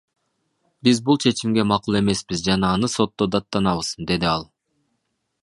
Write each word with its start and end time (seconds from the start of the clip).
Биз 0.87 1.01
бул 1.09 1.19
чечимге 1.25 1.65
макул 1.73 1.99
эмеспиз 1.99 2.41
жана 2.49 2.73
аны 2.79 2.91
сотто 2.95 3.29
даттанабыз,— 3.37 3.93
деди 4.13 4.31
ал. 4.35 4.51